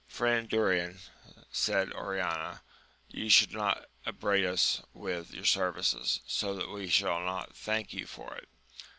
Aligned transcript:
Friend 0.07 0.49
Durin, 0.49 0.97
said 1.51 1.93
Oriana, 1.93 2.63
you 3.09 3.29
should 3.29 3.51
not 3.53 3.85
upbraid 4.03 4.43
us 4.45 4.81
with 4.95 5.31
your 5.31 5.45
services, 5.45 6.21
so 6.25 6.55
that 6.55 6.71
we 6.71 6.87
shall 6.89 7.19
not 7.23 7.55
thank 7.55 7.93
you 7.93 8.07
for 8.07 8.33
it. 8.33 8.49